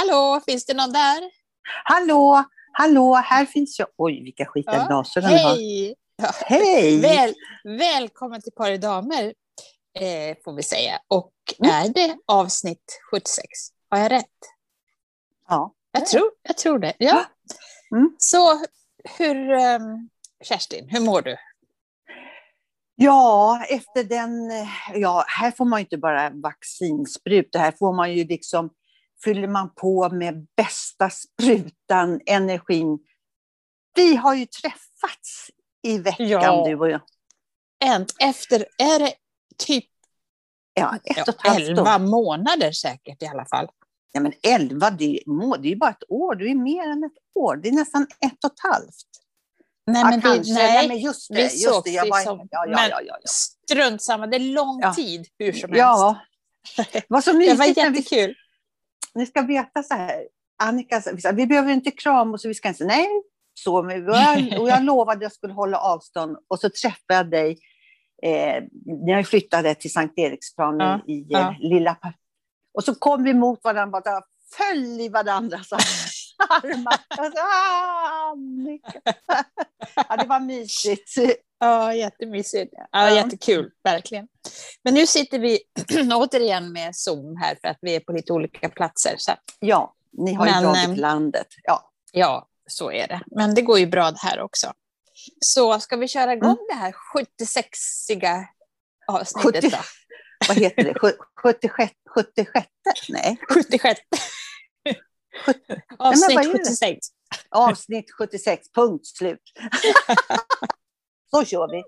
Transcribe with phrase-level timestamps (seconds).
[0.00, 1.30] Hallå, finns det någon där?
[1.84, 3.88] Hallå, hallå, här finns jag.
[3.96, 5.50] Oj, vilka skitiga Ja, glasögon du har.
[5.54, 5.94] Hej!
[6.16, 7.00] Ja, Hej!
[7.02, 7.34] Väl,
[7.78, 9.24] välkommen till Par damer,
[9.98, 10.98] eh, får vi säga.
[11.08, 11.32] Och
[11.64, 11.70] Mm.
[11.74, 13.44] är det avsnitt 76?
[13.90, 14.26] Har jag rätt?
[15.48, 15.74] Ja.
[15.92, 16.94] Jag tror, jag tror det.
[16.98, 17.24] Ja.
[17.94, 18.14] Mm.
[18.18, 18.64] Så
[19.18, 20.08] hur, ehm,
[20.44, 21.36] Kerstin, hur mår du?
[22.94, 24.50] ja, efter den...
[24.50, 28.70] eh, Ja, här får man ju inte bara vaccinspruta, här får man ju liksom...
[29.24, 32.98] Fyller man på med bästa sprutan, energin.
[33.94, 35.50] Vi har ju träffats
[35.82, 36.64] i veckan, Ja.
[36.68, 37.00] du och jag.
[37.84, 39.12] En, efter, är det
[39.58, 39.84] typ
[40.74, 41.56] Ja, ett ja, och ett år.
[41.78, 43.68] 11 månader säkert i alla fall?
[44.12, 46.34] Ja, men elva, det, är- det är bara ett år.
[46.34, 47.56] Det är mer än ett år.
[47.56, 48.94] Det är nästan ett och ett halvt.
[49.86, 50.52] Nej, ja, men kanske.
[50.52, 51.34] det, nej, men just det.
[51.34, 51.90] vi just det.
[51.90, 53.28] Jag var, som- ja, ja, men- ja, ja, ja.
[53.30, 54.94] strunt samma, det är lång Ja.
[54.94, 55.78] tid hur som helst.
[55.78, 56.20] Ja,
[56.92, 57.58] det var så det mysigt.
[57.58, 58.34] var när vi, jättekul.
[59.14, 60.26] Ni ska veta så här.
[60.62, 63.08] Annika sa, vi behöver inte krama och så vi ska inte säga nej.
[63.54, 67.14] Så, men, och, jag, och jag lovade att jag skulle hålla avstånd och så träffade
[67.14, 67.58] jag dig
[68.22, 68.62] eh,
[69.06, 71.40] när jag flyttade till Sankt Eriksplan Ja, i, i ja.
[71.50, 71.96] eh, lilla...
[72.74, 74.22] Och så kom vi mot varandra, bara
[74.56, 75.72] föll i varandras
[76.48, 76.96] armar.
[77.16, 79.00] Sa, "Ah, Annika.
[80.08, 81.16] ja, det var mysigt.
[81.58, 82.74] Ja, jättemysigt.
[82.92, 83.10] Ja.
[83.10, 84.28] Jättekul, verkligen.
[84.84, 85.60] Men nu sitter vi
[86.14, 89.14] återigen med Zoom här för att vi är på lite olika platser.
[89.18, 91.46] Så Ja, ni har ju Men, dragit ehm, landet.
[91.62, 91.90] Ja.
[92.12, 93.20] ja, så är det.
[93.26, 94.72] Men det går ju bra här också.
[95.40, 96.66] Så ska vi köra igång Mm.
[96.68, 98.44] det här 76iga
[99.06, 99.78] avsnittet 70 då?
[100.48, 100.94] Vad heter det?
[101.00, 101.92] Sju- 76?
[102.14, 102.66] 76?
[103.08, 104.00] Nej, 76.
[105.98, 106.58] vad Avsnitt är det?
[106.58, 106.98] 76.
[107.50, 109.42] avsnitt 76, punkt slut.
[111.30, 111.82] Så kör vi.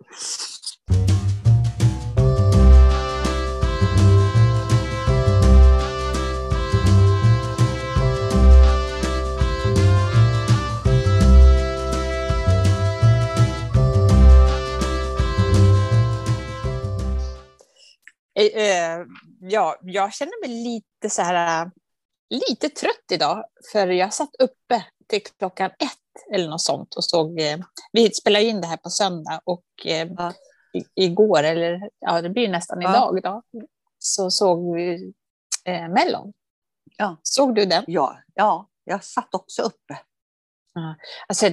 [18.35, 19.01] Eh, eh,
[19.41, 21.71] Ja, jag känner mig lite så här, eh,
[22.31, 27.41] lite trött idag, för jag satt uppe till klockan ett eller något sånt och såg,
[27.41, 27.59] eh,
[27.93, 30.33] vi spelar in det här på söndag och eh, Ja.
[30.75, 32.91] i, igår, eller ja det blir nästan Ja.
[33.19, 33.43] idag då,
[33.99, 35.13] så såg vi
[35.67, 36.33] Mellon.
[36.97, 37.17] Ja.
[37.23, 37.85] Såg du den?
[37.87, 39.99] Ja, ja, jag satt också uppe.
[41.29, 41.47] Alltså,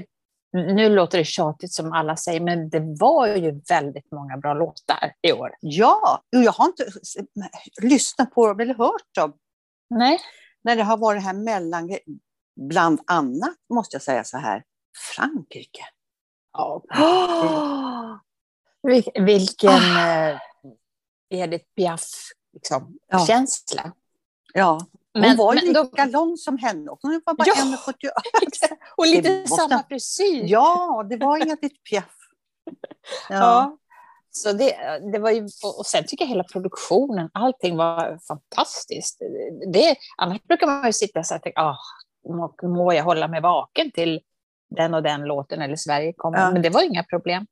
[0.53, 5.13] nu låter det tjatigt som alla säger, men det var ju väldigt många bra låtar
[5.21, 5.51] i år.
[5.59, 6.85] Ja, jo, jag har inte
[7.81, 9.33] lyssnat på dem eller hört dem
[9.89, 10.19] Nej.
[10.61, 11.97] när det har varit här mellan,
[12.55, 14.63] bland annat måste jag säga så här,
[15.15, 15.85] Frankrike.
[16.53, 16.83] Ja.
[16.89, 18.15] Oh!
[18.91, 20.37] Vil- Vilken eh,
[21.29, 22.87] Edith Piaf-känsla.
[23.07, 23.25] Ja.
[23.25, 23.91] känsla.
[24.53, 24.79] Ja,
[25.19, 27.07] hon Men- var men då- lika lång som henne också.
[27.07, 27.53] Hon var bara Ja.
[27.55, 28.77] 1,78.
[28.97, 30.43] Och lite måste- samma frisyr.
[30.45, 32.15] Ja, det var Edith Piaf.
[33.29, 33.35] Ja.
[33.35, 33.77] Ja.
[34.31, 39.19] Så det, det var ju, och och sen tycker jag hela produktionen, allting var fantastiskt.
[39.73, 41.77] Det, annars brukar man ju sitta så här och tänka, ah,
[42.29, 44.21] må, må jag hålla mig vaken till
[44.75, 46.39] den och den låten eller Sverige kommer.
[46.39, 46.51] Ja.
[46.51, 47.45] Men det var inga problem.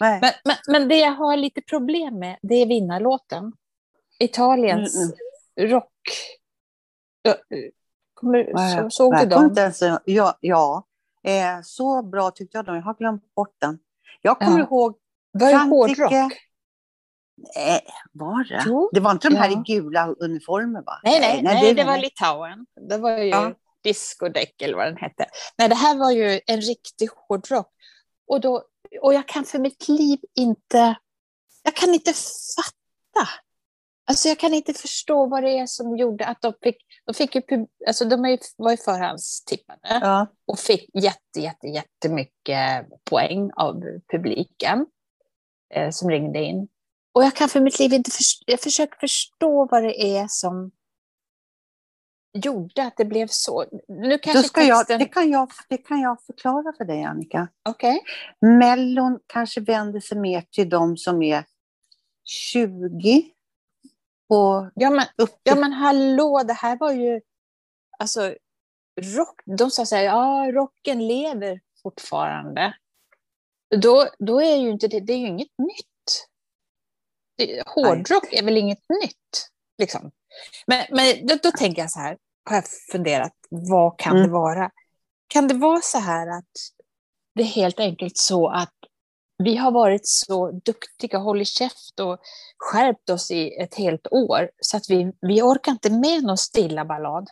[0.00, 3.52] Men, men, men det jag har lite problem med, det är vinnarlåten.
[4.18, 4.96] Italiens
[5.56, 5.92] Mm, rock.
[7.22, 7.34] Ja,
[8.14, 9.48] Kommer, Nej, så, såg Nej, du jag dem?
[9.48, 10.86] inte ens, ja, ja.
[11.24, 13.78] Eh, så bra tyckte jag de Jag har glömt bort den.
[14.22, 14.64] Jag kommer Ja.
[14.64, 14.98] ihåg,
[15.32, 16.10] Var det hårdrock?
[17.54, 17.80] nej,
[18.12, 18.62] var det?
[18.66, 18.90] Jo.
[18.92, 19.62] Det var inte de här Ja.
[19.66, 21.00] i gula uniformer va?
[21.04, 22.00] Nej, nej, nej, det, var nej.
[22.00, 22.66] Litauen.
[22.88, 23.52] Det var ju Ja.
[23.82, 25.26] discodäck eller vad den hette.
[25.58, 27.72] Nej, det här var ju en riktig hårdrock.
[28.28, 28.62] Och, då,
[29.02, 30.96] och jag kan för mitt liv inte...
[31.62, 33.28] Jag kan inte fatta.
[34.08, 36.76] Alltså jag kan inte förstå vad det är som gjorde att de fick...
[37.04, 37.42] De, fick ju,
[37.86, 40.26] alltså de var ju förhandstippade Ja.
[40.46, 43.82] och fick jätte, jätte, jättemycket poäng av
[44.12, 44.86] publiken
[45.74, 46.68] eh, som ringde in.
[47.14, 50.70] Och jag kan för mitt liv inte förstå, jag försöker förstå vad det är som
[52.32, 53.64] gjorde att det blev så.
[53.88, 54.98] Nu Då kanske ska jag, texten...
[54.98, 57.48] det, kan jag, det kan jag förklara för dig Annika.
[57.68, 58.00] Okej.
[58.40, 61.44] Mellon kanske vänder sig mer till de som är
[62.24, 63.32] 20
[64.28, 67.20] och Ja, men, upp ja men hallå, det här var ju...
[67.98, 68.34] Alltså,
[69.00, 72.74] rock, de sa så här, ja, rocken lever fortfarande.
[73.76, 76.28] Då, då är ju inte det, det är ju inget nytt.
[77.36, 79.48] Det, hårdrock är väl inget nytt.
[79.78, 80.10] Liksom.
[80.66, 84.26] Men, men då, då tänker jag så här, har jag funderat, vad kan Mm.
[84.26, 84.70] det vara?
[85.28, 86.52] Kan det vara så här att
[87.34, 88.74] det är helt enkelt så att
[89.38, 92.18] vi har varit så duktiga, hållit käft och
[92.58, 96.84] skärpt oss i ett helt år så att vi, vi orkar inte med någon stilla
[96.84, 97.28] ballad.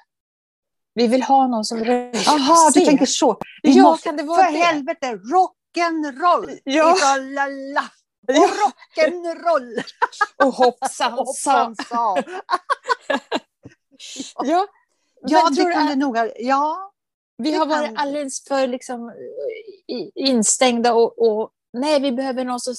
[0.94, 3.38] Vi vill ha någon som röjer Jaha, du tänker så.
[3.62, 4.58] Vi Ja, måste, kan det vara för det?
[4.58, 6.58] helvete, rock'n'roll!
[6.64, 6.97] Ja.
[6.97, 7.85] Italala.
[8.29, 8.49] Och Ja.
[8.97, 9.82] rock'n'roll!
[10.44, 11.17] Och hoppsan sa.
[11.17, 12.17] Hoppsan sa.
[14.44, 14.67] Ja,
[15.29, 16.93] Ja, det tror att- det nog ha- Ja,
[17.38, 19.12] vi har varit alldeles för liksom,
[20.14, 21.50] instängda och, och
[21.81, 22.75] nej, vi behöver någon som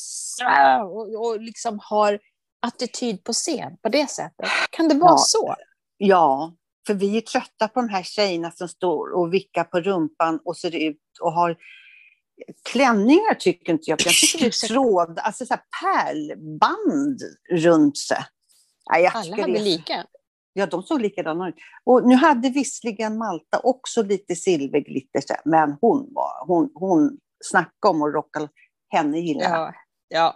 [0.83, 2.19] och, och liksom har
[2.59, 4.49] attityd på scen på det sättet.
[4.71, 5.17] Kan det vara Ja.
[5.17, 5.55] så?
[5.97, 6.53] ja,
[6.87, 10.57] för vi är trötta på de här tjejerna som står och vickar på rumpan och
[10.57, 11.57] ser ut och har
[12.69, 13.99] klänningar tycker inte jag.
[14.05, 17.21] Jag tycker det är tråd, alltså så här pärlband
[17.51, 18.17] runt sig.
[18.93, 20.05] Jag Alla hade det lika.
[20.53, 21.55] Ja, de såg likadana ut.
[21.83, 28.01] Och nu hade visserligen Malta också lite silverglitter, men hon var, hon, hon snackade om
[28.01, 28.49] att rocka,
[28.89, 29.51] henne gillar jag.
[29.59, 29.73] Ja,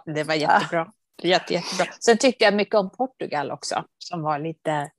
[0.06, 0.92] ja, det var jättebra.
[1.22, 1.86] Jätte, jättebra.
[2.00, 4.90] Sen tyckte jag mycket om Portugal också, som var lite,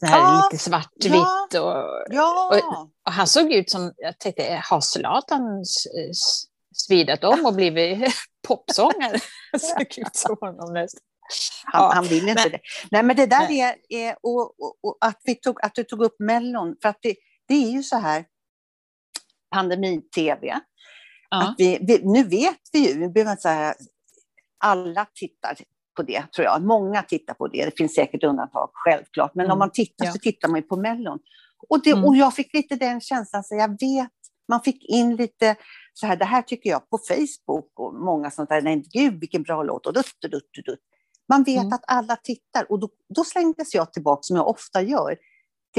[0.00, 1.54] så här, Ja, lite svartvitt.
[1.60, 2.60] Och, Ja,
[3.06, 5.64] och han såg ut som, jag tänkte, har Zlatan
[6.74, 8.14] svidat om och blivit
[8.48, 9.18] popsångare?
[9.58, 11.00] såg ut som honom nästan.
[11.64, 12.60] han, ja, han vill inte men- det.
[12.90, 16.02] Nej, men det där är, är och, och, och att, vi tog, att du tog
[16.02, 17.14] upp Mellon, för att det,
[17.48, 18.24] det är ju så här,
[19.54, 20.60] pandemi-tv,
[21.30, 21.42] Ja.
[21.48, 23.74] att vi, vi, nu vet vi ju, vi behöver inte säga
[24.58, 25.56] alla tittar
[25.96, 26.62] på det, tror jag.
[26.62, 27.64] Många tittar på det.
[27.64, 29.34] Det finns säkert undantag, självklart.
[29.34, 30.12] Men Mm, om man tittar ja.
[30.12, 31.18] så tittar man ju på Mellon.
[31.68, 32.04] Och, det, Mm.
[32.04, 34.10] och jag fick lite den känslan, så jag vet,
[34.48, 35.56] man fick in lite
[35.94, 39.42] så här, det här tycker jag på Facebook och många sånt där, nej gud vilken
[39.42, 40.80] bra låt och dutt, dutt, dutt, dutt.
[41.28, 41.72] Man vet Mm.
[41.72, 45.16] att alla tittar och då, då slängdes jag tillbaka som jag ofta gör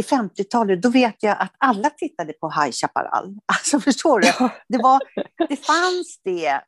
[0.03, 3.35] till 50-talet, då vet jag att alla tittade på High Chaparral.
[3.45, 4.27] Alltså förstår du?
[4.67, 4.99] Det, var,
[5.49, 6.61] det fanns det.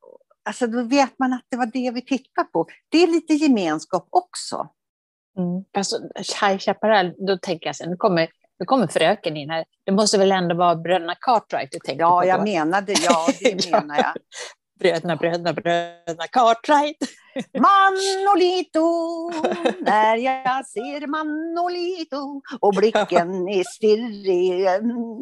[0.46, 2.68] Alltså då vet man att det var det vi tittade på.
[2.90, 4.68] Det är lite gemenskap också.
[5.38, 5.64] Mm.
[5.78, 5.98] Alltså,
[6.42, 8.30] High Chaparral, då tänker jag sen, nu kommer,
[8.60, 9.66] nu kommer fröken in här.
[9.86, 12.28] Det måste väl ändå vara bröderna Cartwright du tänker Ja, på?
[12.28, 12.44] jag då?
[12.44, 13.80] menade, ja det Ja.
[13.82, 14.14] menar jag.
[14.80, 16.98] Bröderna, bröderna, bröderna Cartwright.
[17.54, 19.30] Manolito,
[19.82, 24.66] när jag ser Manolito och blicken är stirrig,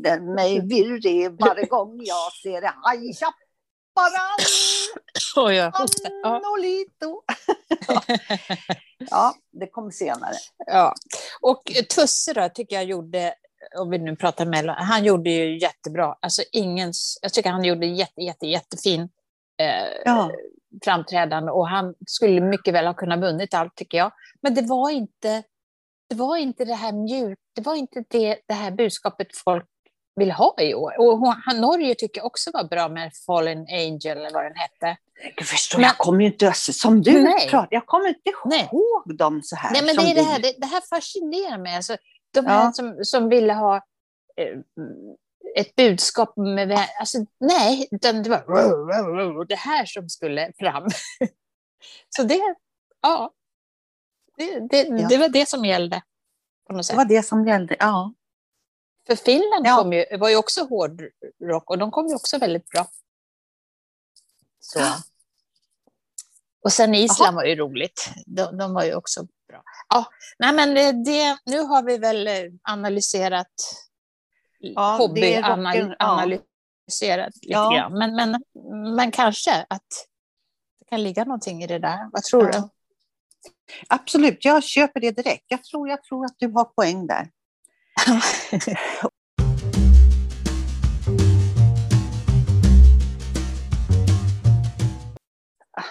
[0.04, 4.40] den mig virrig varje gång jag ser High Chaparral.
[5.74, 6.12] Hostar.
[6.24, 6.30] Ja.
[6.30, 7.22] Manolito.
[7.88, 8.02] ja.
[9.10, 10.36] ja, det kommer senare.
[10.66, 10.94] Ja.
[11.42, 11.62] Och
[11.96, 13.34] Tusse då, tycker jag gjorde,
[13.80, 16.16] om vi nu pratar mellan, han gjorde ju jättebra.
[16.22, 19.10] Alltså ingens, jag tycker han gjorde jätte, jätte, jättefin
[19.58, 20.32] eh, Ja.
[20.84, 24.12] framträdande och han skulle mycket väl ha kunnat vunnit allt tycker jag.
[24.42, 25.44] Men det var inte
[26.10, 29.66] det, var inte det här mjuk, det var inte det, det här budskapet folk
[30.16, 31.00] vill ha i år.
[31.00, 34.98] Och hon, han, Norge tycker också var bra med Fallen Angel eller vad den hette.
[35.36, 37.50] Jag förstår, Men- jag kommer ju inte, som du Nej.
[37.50, 38.70] pratar, jag kommer inte Nej.
[38.72, 39.72] ihåg dem så här.
[39.72, 41.76] Nej, men det är det här, det, det här fascinerar mig.
[41.76, 41.98] Alltså,
[42.34, 42.52] de Ja.
[42.52, 44.58] här som, som ville ha eh,
[45.56, 46.88] ett budskap med...
[47.00, 50.88] Alltså, nej, utan det var det här som skulle fram.
[52.10, 52.56] Så det,
[53.02, 53.34] ja,
[54.38, 55.08] det, det, Ja.
[55.08, 56.02] det var det som gällde.
[56.68, 58.14] Det var det som gällde, ja.
[59.08, 59.78] För Finland Ja.
[59.78, 62.88] kom ju, var ju också hårdrock och de kom ju också väldigt bra.
[64.60, 64.80] Så.
[66.62, 68.10] Och sen Island var ju roligt.
[68.26, 69.64] De, de var ju också bra.
[69.90, 70.06] Ja,
[70.40, 73.54] nej men det, det, nu har vi väl eh, analyserat,
[74.60, 76.26] Ja, hobby det är anal, rocken, ja.
[76.26, 76.44] lite
[77.42, 77.72] Ja.
[77.76, 77.94] grann.
[77.98, 78.44] Men, men,
[78.96, 79.88] men kanske att
[80.80, 82.10] det kan ligga någonting i det där.
[82.12, 82.70] Vad tror Ja.
[83.90, 85.46] Absolut, jag köper det direkt.
[85.48, 87.30] Jag tror, jag tror att du har poäng där.
[88.52, 88.76] du?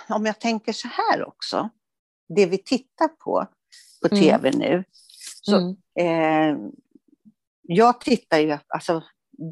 [0.15, 1.69] Om jag tänker så här också,
[2.29, 3.47] det vi tittar på
[4.03, 4.21] på Mm.
[4.23, 4.85] tv nu.
[5.43, 5.77] Så, Mm.
[5.99, 6.59] eh,
[7.69, 9.03] jag tittar ju, alltså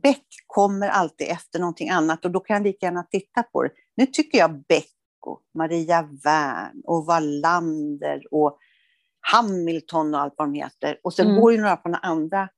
[0.02, 3.70] Beck kommer alltid efter någonting annat och då kan jag lika gärna titta på det.
[3.96, 4.90] Nu tycker jag Beck
[5.20, 8.58] och Maria Wern och Wallander och
[9.20, 11.00] Hamilton och allt vad de heter.
[11.02, 11.40] Och sen Mm.
[11.40, 12.48] går ju några på några andra.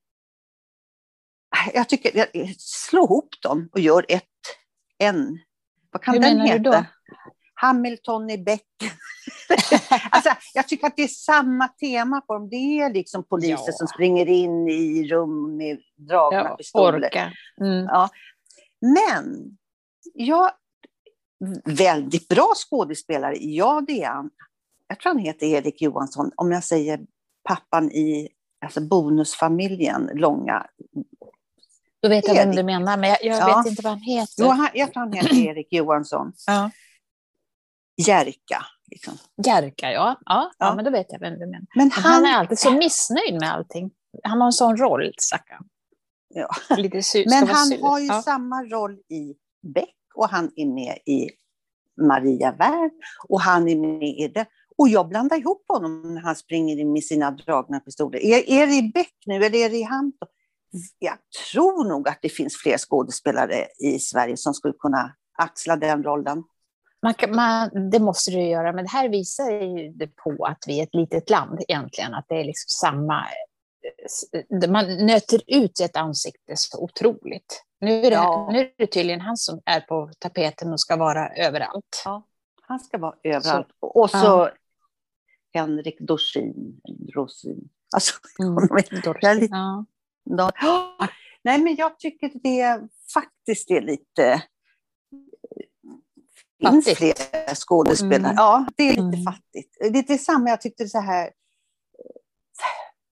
[1.75, 4.23] Jag tycker, jag- slå ihop dem och gör ett,
[4.99, 5.39] en.
[5.91, 6.71] Vad kan Hur den menar du heta?
[6.71, 6.85] då?
[7.59, 8.63] Hamilton i Beck.
[10.11, 12.49] alltså, jag tycker att det är samma tema på dem.
[12.49, 13.73] Det är liksom poliser Ja.
[13.73, 17.33] som springer in i rum med dragna Ja, pistoler.
[17.61, 17.85] Mm.
[17.85, 18.09] Ja.
[18.81, 19.57] Men,
[20.15, 20.51] ja,
[21.65, 23.37] väldigt bra skådespelare.
[23.41, 24.31] Ja, det är han.
[24.89, 27.01] Jag tror han heter Erik Johansson, om jag säger
[27.49, 28.29] pappan i
[28.65, 30.67] alltså bonusfamiljen, långa.
[32.03, 33.57] Då vet jag vem du menar, men jag, jag Ja.
[33.59, 34.35] vet inte vad han heter.
[34.45, 36.33] Jo, han, jag tror han heter Erik Johansson.
[36.47, 36.71] Ja.
[37.97, 38.67] Jerka.
[38.91, 39.19] Liksom.
[39.47, 40.21] Jerka, ja.
[40.25, 40.75] Ja, ja.
[40.75, 41.67] Men då vet jag vem du menar.
[41.75, 43.91] Men han han, är alltid så missnöjd med allting.
[44.23, 45.65] Han har en sån roll, stackarn.
[46.35, 46.77] Ja.
[46.77, 47.83] Lite sur, Men han sur.
[47.83, 48.23] har ju ja.
[48.23, 49.35] samma roll i
[49.75, 51.31] Beck och han är med i
[52.07, 52.91] Maria Wern
[53.29, 54.47] och han är med i det.
[54.79, 58.19] Och jag blandar ihop honom när han springer in med sina dragna pistoler.
[58.19, 60.29] Är, är det i Beck nu eller är det i Hampton?
[60.99, 61.19] Jag
[61.53, 66.43] tror nog att det finns fler skådespelare i Sverige som skulle kunna axla den rollen.
[67.07, 69.93] Man kan, man, det måste du göra, men det här visar ju
[70.25, 73.25] på att vi är ett litet land egentligen, att det är liksom samma...
[74.69, 77.63] Man nöter ut ett ansikte så otroligt.
[77.81, 78.49] Nu är, det, Ja.
[78.53, 82.03] nu är det tydligen han som är på tapeten och ska vara överallt.
[82.63, 83.69] Han ska vara överallt.
[83.81, 84.51] och så ja.
[85.55, 86.81] Henrik Dorsin.
[87.15, 87.69] Dorsin.
[87.95, 88.55] Alltså, Mm.
[88.55, 89.57] är lite-
[90.63, 90.97] Ja.
[91.45, 92.81] Nej, men jag tycker det
[93.15, 94.43] faktiskt är lite...
[96.61, 98.17] finns fler skådespelare.
[98.33, 98.35] Mm.
[98.37, 99.23] Ja, det är lite Mm.
[99.25, 99.77] fattigt.
[99.93, 101.31] Det är det samma, jag tyckte så här...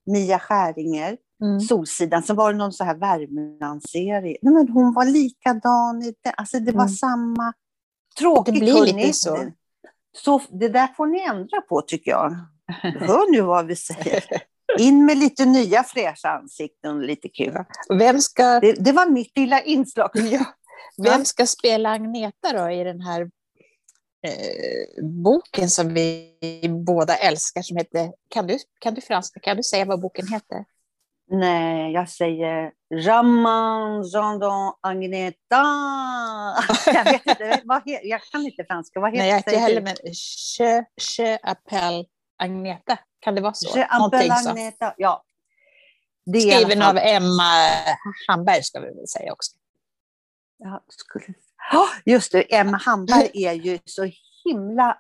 [0.06, 1.60] Mia Skäringer, Mm.
[1.60, 4.36] Solsidan, så var det någon så här Värmlandsserie.
[4.42, 6.30] Nej, men hon var likadan i det.
[6.30, 6.94] Alltså det var Mm.
[6.94, 7.52] samma.
[8.18, 9.50] Tråkigt, Det blir lite så.
[10.16, 10.40] så.
[10.50, 12.36] Det där får ni ändra på tycker jag.
[12.82, 14.24] Hör nu vad vi säger.
[14.78, 17.64] In med lite nya fräscha ansikten och lite kul.
[17.98, 20.10] Vem, ska, Det, det var mitt lilla inslag.
[20.14, 20.44] ja,
[21.04, 23.30] vem ska spela Agneta då i den här
[24.24, 26.38] eh, boken som vi
[26.86, 30.64] båda älskar som heter, kan du, kan du franska, kan du säga vad boken heter?
[31.30, 35.64] Nej, jag säger Raman Jandon Agneta.
[36.86, 39.00] Jag vet inte, vad he, jag kan inte franska.
[39.00, 39.96] Vad heter Nej, jag inte heller, men
[40.58, 40.84] Je,
[41.18, 42.04] je appelle
[42.38, 43.78] Agneta, kan det vara så?
[43.78, 44.50] Je appelle så.
[44.50, 44.94] Agneta.
[44.96, 45.24] Ja.
[46.26, 47.50] Det Skriven av Emma
[48.28, 49.52] Hamberg ska vi väl säga också.
[50.58, 51.34] Ja, skulle...
[51.72, 54.10] Ja, Just det, Emma Hamberg är ju så
[54.44, 54.98] himla...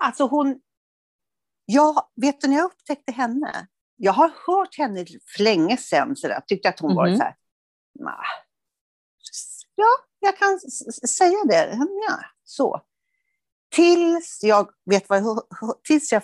[0.00, 0.60] Alltså hon...
[1.66, 3.66] Ja, vet du när jag upptäckte henne?
[3.96, 6.40] Jag har hört henne för länge sedan, så där.
[6.40, 7.16] tyckte att hon var Mhm.
[7.16, 7.34] så här...
[8.00, 8.16] "Nja."
[9.74, 9.86] Ja,
[10.20, 10.60] jag kan
[11.08, 11.76] säga det.
[12.08, 12.80] Ja, så.
[13.74, 15.42] Tills jag, vet vad, jag-
[15.84, 16.22] tills jag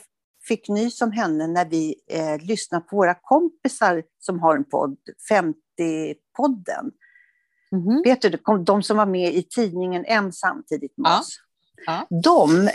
[0.48, 4.96] fick nys om henne när vi eh, lyssnade på våra kompisar som har en podd,
[5.30, 6.90] 50-podden.
[7.72, 8.02] Mhm.
[8.04, 11.20] Vet du, de som var med i tidningen M samtidigt med Ja.
[11.20, 11.38] oss.
[11.86, 12.06] Ja.
[12.22, 12.68] De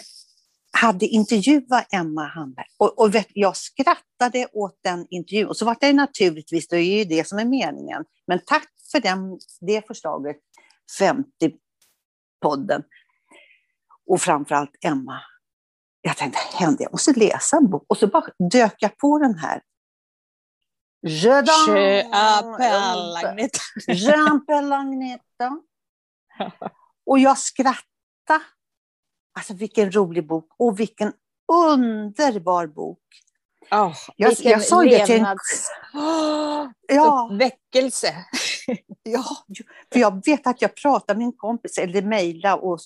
[0.73, 2.65] hade intervjuat Emma Hamberg.
[2.77, 5.47] Och, och vet, jag skrattade åt den intervjun.
[5.47, 8.05] Och så var det naturligtvis, det är ju det som är meningen.
[8.27, 10.37] Men tack för den, det förslaget,
[10.99, 12.83] 50-podden.
[14.07, 15.19] Och framförallt Emma.
[16.01, 17.85] Jag tänkte, hände, jag måste läsa en bok.
[17.87, 19.61] Och så bara dök jag på den här.
[21.01, 23.59] Je Je appelle Agneta.
[23.87, 25.59] Jean-Paul Agneta.
[27.05, 27.83] Och jag skrattade.
[29.37, 31.13] Alltså vilken rolig bok och vilken
[31.53, 32.99] underbar bok.
[33.71, 35.37] Oh, Jag- jag sa det till en-.
[35.93, 38.15] Oh, Ja, Väckelse.
[39.03, 39.23] ja,
[39.93, 42.79] för jag vet att jag pratade med en kompis eller mejlade och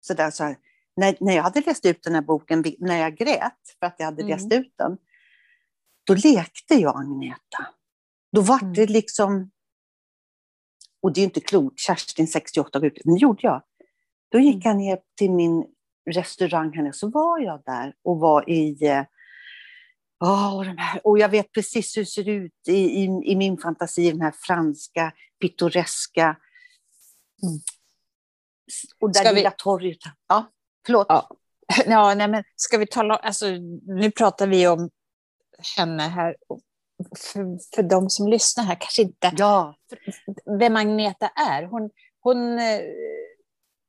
[0.00, 0.30] sådär.
[0.30, 0.56] Så här.
[0.96, 4.06] När, när jag hade läst ut den här boken, när jag grät för att jag
[4.06, 4.30] hade Mm.
[4.36, 4.96] läst ut den,
[6.04, 7.66] då lekte jag Agneta.
[8.32, 8.72] Då var Mm.
[8.74, 9.50] det liksom,
[11.02, 13.62] och det är ju inte klokt, Kerstin 68 går ut, men det gjorde jag.
[14.28, 14.50] Då Mm.
[14.50, 15.66] gick jag ner till min
[16.10, 18.78] restaurang här så var jag där och var i
[20.24, 23.58] åh, de här, och jag vet precis hur det ser ut i, i, i min
[23.58, 26.24] fantasi, den här franska, pittoreska.
[27.42, 27.60] Mm.
[29.00, 29.98] Och där Ska vi- lilla torget.
[30.28, 30.50] Ja,
[30.86, 31.06] förlåt.
[31.08, 31.30] Ja.
[31.86, 33.46] Ja, nej, men ska vi tala alltså,
[33.86, 34.90] nu pratar vi om
[35.76, 36.36] henne här.
[37.18, 39.74] För, för de som lyssnar här kanske inte Ja,
[40.58, 41.62] vem Agneta är.
[41.62, 41.90] Hon,
[42.20, 42.58] hon,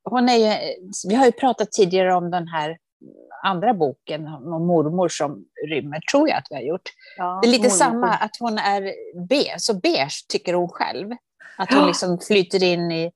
[0.04, 0.75] hon är ju,
[1.08, 2.78] vi har ju pratat tidigare om den här
[3.44, 6.90] andra boken om mormor som rymmer, tror jag att vi har gjort.
[7.18, 7.78] ja, Det är lite mormor.
[7.78, 8.94] samma, att hon är
[9.28, 11.12] be, så beige tycker hon själv.
[11.58, 13.12] Att hon liksom flyter in i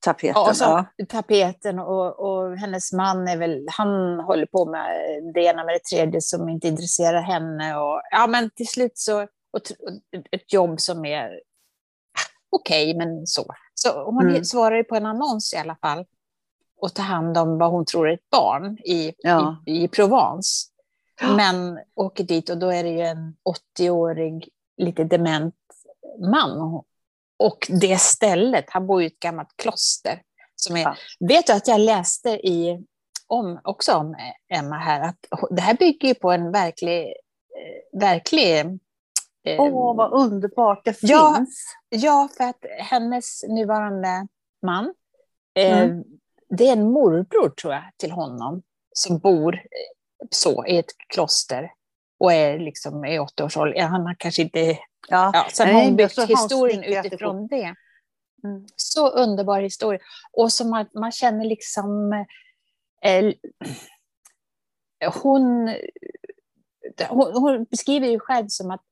[0.00, 0.32] Tapeten.
[0.34, 1.04] Ja, och så ja.
[1.08, 4.86] tapeten och, och hennes man är väl, han håller på med
[5.34, 7.76] det ena med det tredje som inte intresserar henne.
[7.76, 9.62] Och, ja, men till slut så, och, och
[10.30, 11.40] ett jobb som är
[12.50, 13.46] okej, men så.
[13.74, 14.44] Så hon Mm.
[14.44, 16.04] svarar ju på en annons i alla fall
[16.80, 19.56] och tar hand om vad hon tror är ett barn i, Ja.
[19.66, 20.68] i, i Provence.
[21.36, 23.36] Men åker dit och då är det ju en
[23.78, 25.54] 80-årig, lite dement
[26.20, 26.82] man.
[27.46, 30.22] Och det stället, han bor i ett gammalt kloster.
[30.56, 30.96] Som är, Ja.
[31.28, 32.84] Vet du att jag läste i,
[33.26, 34.16] om, också om
[34.54, 35.16] Emma här, att
[35.50, 38.58] det här bygger ju på en verklig, eh, verklig
[39.44, 41.34] eh, Åh, vad underbart det Ja.
[41.36, 41.64] finns.
[41.88, 44.26] Ja, för att hennes nuvarande
[44.66, 44.94] man,
[45.58, 46.04] eh, Mm.
[46.48, 49.60] det är en morbror tror jag till honom som bor eh,
[50.30, 51.70] så i ett kloster
[52.20, 53.76] och är liksom i 80 års ålder.
[53.78, 54.78] Ja, Han har kanske inte
[55.08, 55.30] Ja.
[55.34, 57.74] Ja, Nej, har hon byggt så historien utifrån det.
[58.44, 58.66] Mm.
[58.76, 60.00] Så underbar historia.
[60.32, 62.12] Och som man, man känner liksom...
[63.04, 63.32] Eh,
[65.22, 65.68] hon,
[67.08, 68.82] hon, hon beskriver ju själv som att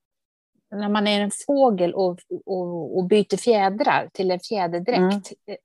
[0.70, 5.20] när man är en fågel och, och, och byter fjädrar till en fjäderdräkt, Mm.
[5.46, 5.56] eh,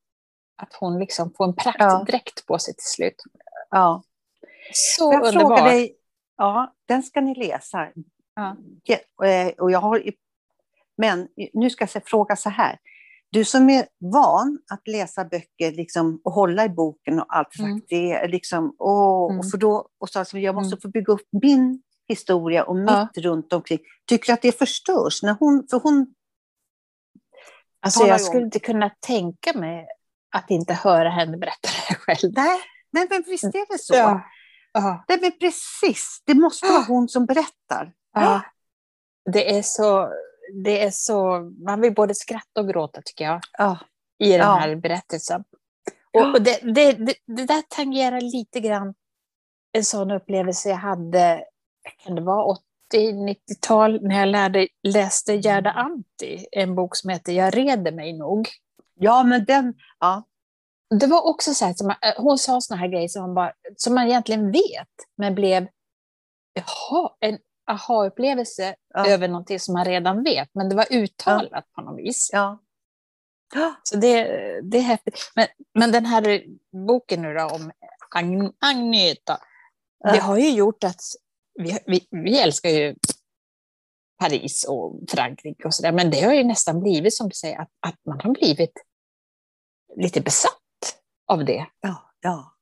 [0.58, 3.16] att hon liksom får en praktdräkt på sig till slut.
[3.70, 4.04] Ja.
[4.74, 5.64] Så jag underbar.
[5.64, 5.96] dig,
[6.38, 7.92] ja, den ska ni läsa.
[8.36, 8.56] Ja.
[8.84, 10.04] Ja, eh, Och jag har,
[10.98, 12.80] men nu ska jag fråga så här.
[13.30, 17.82] Du som är van att läsa böcker liksom, och hålla i boken och allt Mm.
[17.90, 19.40] det är liksom, åh, Mm.
[19.40, 20.82] och för då, och så, alltså, jag måste Mm.
[20.82, 23.10] få bygga upp min historia och mitt Ja.
[23.16, 23.80] runt omkring.
[24.08, 25.24] Tycker du att det förstörs?
[25.24, 26.14] När hon, för hon,
[27.80, 29.88] Alltså, jag om- skulle inte kunna tänka mig
[30.36, 32.32] att inte höra henne berätta det själv.
[32.36, 32.60] nej,
[32.92, 33.94] nej men visst är det så.
[33.96, 34.22] Ja.
[34.74, 35.06] Ja.
[35.08, 37.94] Nej, men precis, det måste vara hon som berättar.
[38.14, 38.42] Ja.
[39.34, 40.10] Det är så,
[40.54, 43.78] det är så, man vill både skratta och gråta tycker jag Ja.
[44.20, 44.54] i den Ja.
[44.56, 45.44] här berättelsen.
[46.14, 48.94] Och, och det, det, det, det där tangerar lite grann
[49.72, 51.44] en sån upplevelse jag hade,
[52.04, 52.56] kan det vara
[52.94, 58.48] 80-90-tal, när jag lärde, läste Gerda Anti, en bok som heter Jag reder mig nog.
[59.00, 60.24] ja, men den, ja.
[61.00, 63.96] Det var också så man, eh, hon sa såna här grejer som man, bara, som
[63.96, 65.68] man egentligen vet, men blev
[66.54, 69.08] jaha, en aha-upplevelse Ja.
[69.08, 72.30] över någonting som man redan vet, men det var uttalat på något vis.
[72.34, 72.60] ja.
[73.84, 74.24] Så det,
[74.72, 75.32] det är häftigt.
[75.36, 75.48] Men,
[75.80, 76.44] men den här
[76.88, 77.72] boken nu då om
[78.16, 79.38] Agn Agneta,
[80.04, 80.22] det Ja.
[80.22, 81.02] har ju gjort att
[81.54, 82.96] vi, vi, vi älskar ju
[84.20, 87.70] Paris och Frankrike och sådär, men det har ju nästan blivit som du säger, att,
[87.80, 88.72] att man har blivit
[89.96, 91.66] lite besatt av det.
[91.82, 92.55] Ja, ja.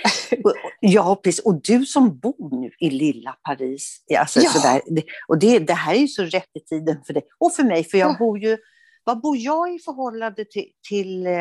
[0.80, 1.44] Ja, precis.
[1.44, 4.04] Och du som bor nu i lilla Paris.
[4.18, 4.50] Alltså, Ja.
[4.50, 4.80] sådär,
[5.28, 7.22] och det, det här är ju så rätt i tiden för dig.
[7.38, 8.16] Och för mig, för jag Ja.
[8.18, 8.58] bor ju...
[9.04, 11.32] Vad bor jag i förhållande till, till eh,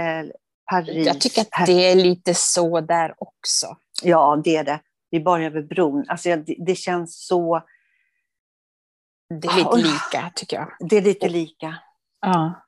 [0.72, 1.08] Paris?
[1.08, 3.78] Jag tycker Här- att det är lite så där också.
[4.04, 4.80] Ja, det är det.
[5.10, 6.06] Vi bara över bron.
[6.08, 7.62] Alltså, det, det känns så...
[9.42, 9.82] Det är lite Oj.
[9.82, 10.90] lika, tycker jag.
[10.90, 11.76] Det är lite lika.
[12.22, 12.62] Ja.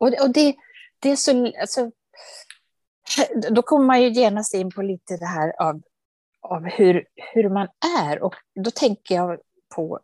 [0.00, 0.54] Och, och det,
[0.98, 1.52] det är så...
[1.60, 1.90] Alltså,
[3.50, 5.82] då kommer man ju genast in på lite det här av,
[6.40, 7.68] av hur, hur man
[7.98, 8.22] är.
[8.22, 9.40] Och då tänker jag
[9.74, 10.00] på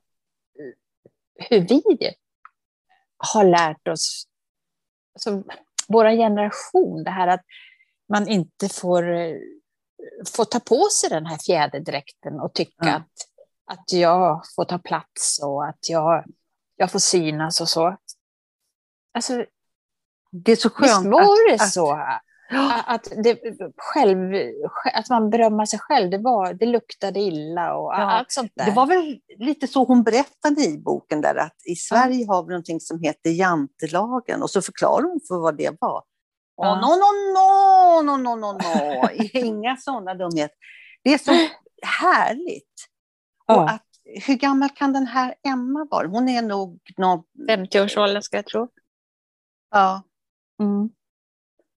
[0.59, 1.83] eh, hur vi
[3.17, 4.25] har lärt oss,
[5.15, 5.43] alltså,
[5.89, 7.43] vår generation, det här att
[8.09, 9.37] man inte får, eh,
[10.37, 12.95] får ta på sig den här fjäderdräkten och tycka Ja.
[12.97, 16.25] att, att jag får ta plats och att jag,
[16.77, 17.97] jag får synas och så.
[19.13, 19.45] Alltså,
[20.31, 21.93] Det är så Visst skönt var det att, så?
[21.93, 22.23] Att,
[22.87, 23.39] Att, det,
[23.77, 24.33] själv,
[24.95, 28.65] att man berömmar sig själv, det, var, det luktade illa och Ja, allt sånt där.
[28.65, 32.49] det var väl lite så hon berättade i boken där att i Sverige har vi
[32.49, 36.03] någonting som heter jantelagen och så förklarar hon för vad det var.
[36.57, 36.73] Ja.
[36.73, 39.09] Oh, no, no, no, no, no, no, no.
[39.33, 40.57] Inga sådana dumheter.
[41.05, 41.33] Det är så
[42.03, 42.75] härligt.
[43.49, 43.69] Och Ja.
[43.71, 43.87] att,
[44.27, 46.09] hur gammal kan den här Emma vara?
[46.09, 48.69] Hon är nog någon, 50-årsåldern ska jag tro.
[49.71, 50.03] ja,
[50.63, 50.91] Mm.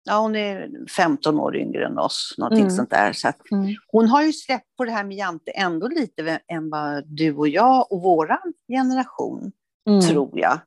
[0.07, 2.35] Ja, hon är 15 år yngre än oss.
[2.37, 2.75] Någonting Mm.
[2.75, 3.13] sånt där.
[3.13, 3.75] Så att, Mm.
[3.87, 7.47] hon har ju släppt på det här med jante ändå lite än vad du och
[7.47, 9.51] jag och våran generation,
[9.89, 10.01] Mm.
[10.01, 10.59] tror jag.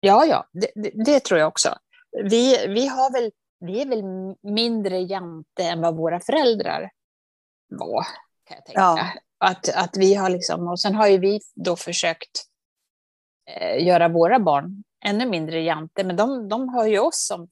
[0.00, 1.68] Ja, ja, det, det, det tror jag också.
[2.24, 4.02] Vi, vi, har väl, vi är väl
[4.52, 6.90] mindre jante än vad våra föräldrar
[7.68, 8.02] var,
[8.48, 8.80] kan jag tänka.
[8.80, 9.06] Ja.
[9.44, 12.30] Att, att vi har liksom, och sen har ju vi då försökt
[13.50, 17.48] eh, göra våra barn ännu mindre jante, men de, de har ju oss som,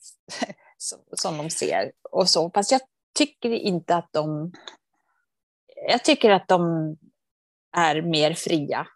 [0.82, 1.92] som, som de ser.
[2.10, 2.50] Och så.
[2.54, 2.80] Fast jag
[3.18, 4.52] tycker inte att de...
[5.88, 6.96] Jag tycker att de
[7.76, 8.86] är mer fria.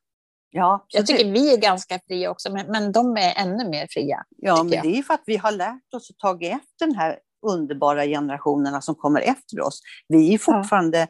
[0.50, 3.86] Ja, Jag tycker det, vi är ganska fria också, men, men de är ännu mer
[3.90, 4.24] fria.
[4.36, 4.82] ja men jag.
[4.82, 8.80] det är för att vi har lärt oss att ta efter den här underbara generationerna
[8.80, 9.80] som kommer efter oss.
[10.08, 11.08] Vi är fortfarande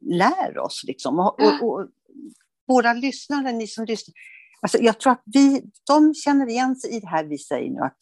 [0.00, 1.18] lär oss liksom.
[1.18, 1.88] Och, och, och,
[2.68, 4.14] våra lyssnare, ni som lyssnar,
[4.60, 7.80] alltså jag tror att vi, de känner igen sig i det här vi säger nu,
[7.80, 7.96] att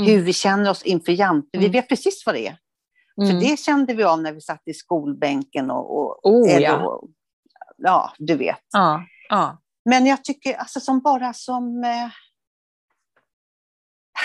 [0.00, 0.10] Mm.
[0.12, 1.48] hur vi känner oss inför jante.
[1.52, 1.72] Vi Mm.
[1.72, 2.56] vet precis vad det är.
[3.22, 3.30] Mm.
[3.30, 6.86] För det kände vi av när vi satt i skolbänken och, och Oh, eller, ja.
[6.88, 7.08] och,
[7.76, 8.60] ja, du vet.
[8.72, 9.58] Ja, ja.
[9.84, 11.84] Men jag tycker alltså som bara som...
[11.84, 12.10] Eh,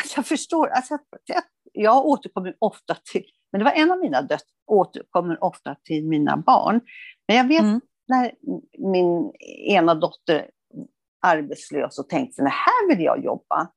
[0.15, 0.67] jag förstår.
[0.67, 3.25] Alltså, jag, jag återkommer ofta till...
[3.51, 6.81] Men det var en av mina döttrar återkommer ofta till mina barn.
[7.27, 7.81] Men jag vet Mm.
[8.07, 8.31] när
[8.77, 9.31] min
[9.67, 10.49] ena dotter
[11.21, 13.67] arbetslös och tänkte nej, här vill jag jobba.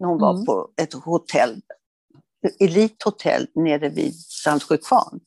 [0.00, 0.44] När hon var Mm.
[0.44, 1.60] på ett hotell,
[2.60, 5.20] elithotell nere vid Sandsjökvarn.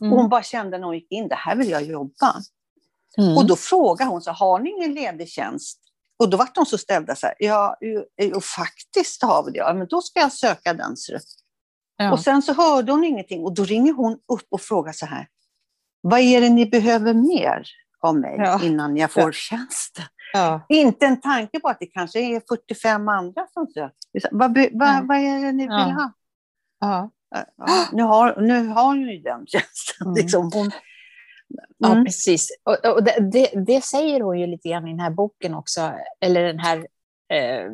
[0.00, 0.12] Mm.
[0.12, 2.34] Och hon bara kände när hon gick in, det här vill jag jobba.
[3.18, 3.36] Mm.
[3.36, 5.80] Och då frågade hon, så, har ni ingen ledig tjänst?
[6.18, 9.58] Och då var de så ställda så här, ja, jo, jo, faktiskt har vi det,
[9.58, 10.96] ja, men då ska jag söka den.
[11.96, 12.12] Ja.
[12.12, 15.28] Och sen så hörde hon ingenting och då ringer hon upp och frågar så här,
[16.00, 17.66] vad är det ni behöver mer
[18.00, 18.60] av mig Ja.
[18.64, 19.32] innan jag får Ja.
[19.32, 20.04] tjänsten?
[20.32, 20.66] ja.
[20.68, 24.28] Inte en tanke på att det kanske är 45 andra som söker.
[24.30, 25.84] Vad, vad, vad är det ni Ja.
[25.84, 26.12] vill ha?
[26.80, 27.10] ja.
[27.56, 30.06] Ja, nu, har, nu har hon ju den tjänsten.
[30.06, 30.14] Mm.
[30.14, 30.50] Liksom.
[30.54, 30.70] Hon,
[31.78, 32.04] Ja, Mm.
[32.04, 32.48] precis.
[32.64, 35.92] Och, och det, det, det säger hon ju lite grann i den här boken också.
[36.20, 36.78] Eller den här...
[37.32, 37.66] Eh,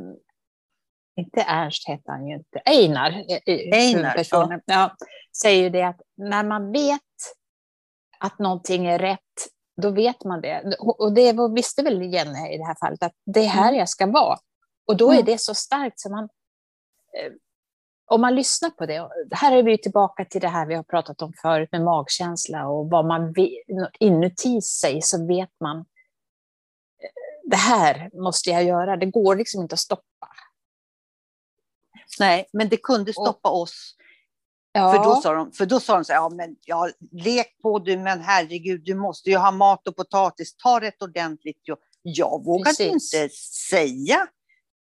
[1.16, 2.58] inte Ernst heter han ju inte.
[2.64, 3.10] Einar.
[3.10, 4.96] eh, eh, Einar, huvudpersonen, ja.
[5.42, 7.00] Säger ju det att när man vet
[8.20, 9.20] att någonting är rätt,
[9.76, 10.74] då vet man det.
[10.78, 13.78] Och och det visste väl Jenny i det här fallet, att det är här Mm.
[13.78, 14.38] jag ska vara.
[14.86, 15.24] Och då är Mm.
[15.24, 16.24] det så starkt så man...
[16.24, 17.32] Eh,
[18.08, 20.82] om man lyssnar på det, och här är vi tillbaka till det här vi har
[20.82, 23.34] pratat om förut med magkänsla och vad man
[24.00, 25.84] inuti sig så vet man eh,
[27.50, 30.28] det här måste jag göra, det går liksom inte att stoppa.
[32.20, 33.96] nej, men det kunde stoppa oss.
[34.76, 37.58] Ja, För, då sa de, för då sa de så här, ja, men, ja, lek
[37.62, 41.60] på du, men herregud, du måste ju ha mat och potatis, ta det ordentligt.
[41.62, 43.14] Jag, jag vågade Precis.
[43.14, 43.34] inte
[43.70, 44.26] säga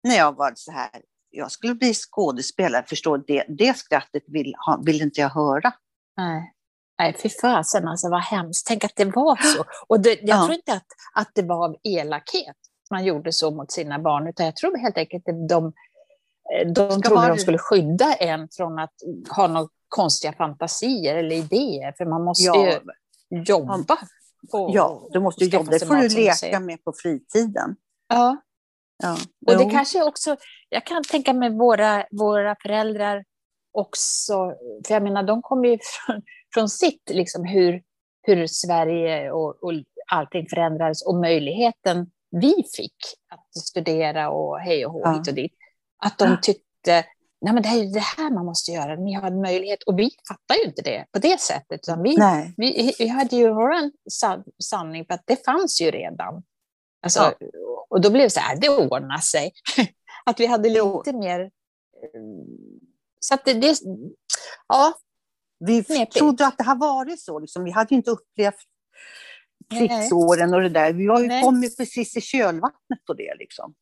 [0.05, 0.91] när jag var så här,
[1.31, 4.55] jag skulle bli skådespelare, förstår det, det skrattet vill,
[4.87, 5.73] vill inte jag höra.
[6.17, 6.53] nej.
[6.99, 8.67] Nej, fy fasen alltså vad hemskt.
[8.67, 9.65] Tänk att det var så.
[9.87, 10.45] Och det, jag Ja.
[10.45, 12.57] tror inte att, att det var av elakhet
[12.91, 15.73] man gjorde så mot sina barn, utan jag tror helt enkelt att de,
[16.75, 18.95] de Ska trodde de skulle skydda en från att
[19.37, 22.67] ha några konstiga fantasier eller idéer, för man måste Ja,
[23.31, 23.99] ju jobba.
[24.53, 27.77] Och, ja du måste jobba, det får du leka med på fritiden.
[28.09, 28.37] Ja.
[29.03, 29.17] Ja.
[29.47, 30.37] Och det kanske också,
[30.69, 33.25] jag kan tänka mig våra, våra föräldrar
[33.73, 34.55] också,
[34.87, 36.23] för jag menar de kommer ju från,
[36.55, 37.83] från sitt, liksom hur,
[38.23, 39.73] hur Sverige och, och
[40.13, 42.97] allting förändrades och möjligheten vi fick
[43.35, 45.13] att studera och hej och hå Ja.
[45.13, 45.53] hit och dit.
[46.05, 47.05] Att de tyckte,
[47.41, 49.83] nej men det är ju det här man måste göra, ni har en möjlighet.
[49.83, 51.81] Och vi fattar ju inte det på det sättet.
[51.83, 52.55] Utan vi, Nej.
[52.57, 56.43] vi, vi hade ju vår san, sanning, för att det fanns ju redan.
[57.03, 57.35] Alltså,
[57.91, 59.53] Och då blev det så här, det ordnar sig.
[60.25, 61.41] att vi hade lite mer...
[61.41, 61.51] eh,
[63.21, 63.77] Så att det, det
[64.69, 64.95] ja,
[65.59, 66.13] Vi Knepigt.
[66.17, 67.39] trodde att det har varit så.
[67.39, 67.65] Liksom.
[67.65, 68.55] Vi hade ju inte upplevt
[69.71, 70.93] krigsåren och det där.
[70.93, 71.43] Vi har ju Nej.
[71.43, 73.35] kommit precis i kölvattnet på det.
[73.39, 73.75] Liksom.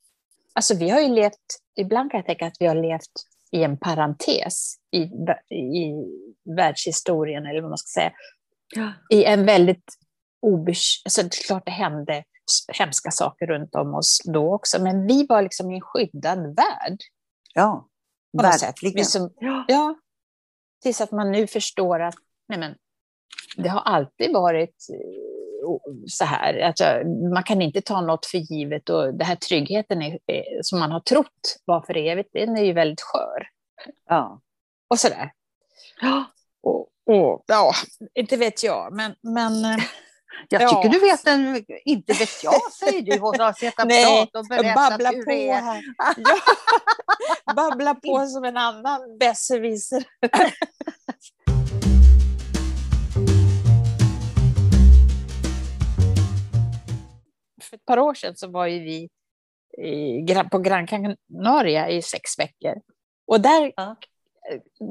[0.52, 3.10] Alltså vi har ju levt, ibland kan jag tänka att vi har levt
[3.52, 4.98] i en parentes i,
[5.54, 5.94] i
[6.56, 8.12] världshistorien, eller vad man ska säga.
[9.10, 9.84] I en väldigt
[10.42, 11.04] obes...
[11.04, 12.24] Alltså, det är klart det hände
[12.72, 16.98] hemska saker runt om oss då också, men vi var liksom i en skyddad värld.
[17.54, 17.88] Ja,
[18.32, 18.94] verkligen.
[18.96, 19.64] Vi som, Ja.
[19.68, 19.94] ja,
[20.82, 22.14] tills att man nu förstår att
[22.48, 22.74] nej men,
[23.56, 25.29] det har alltid varit eh,
[26.06, 26.54] så här.
[26.54, 30.14] Jag, man kan inte ta något för givet och den här tryggheten är,
[30.62, 33.46] som man har trott var för evigt, den är ju väldigt skör.
[34.08, 34.40] Ja.
[34.90, 35.30] Och sådär.
[36.00, 36.24] Ja.
[36.62, 37.72] Och, och, ja,
[38.14, 39.14] inte vet jag, men...
[39.22, 39.84] men eh,
[40.48, 40.68] Jag Ja.
[40.68, 43.20] tycker du vet en, inte vet jag, säger du.
[43.20, 45.60] Och har sett och pratat och berättat babblar hur på det är.
[45.60, 45.82] här.
[46.16, 50.04] Ja, babblar på som en annan besserwisser.
[57.70, 59.08] För ett par år sedan så var ju vi
[59.86, 62.74] i, på Gran Canaria i sex veckor.
[63.26, 63.96] Och där, Ja.